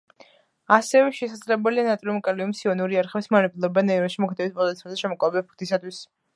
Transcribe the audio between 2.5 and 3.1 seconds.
იონური